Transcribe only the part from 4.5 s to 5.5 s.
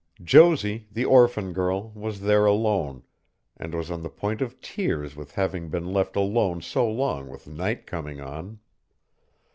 tears with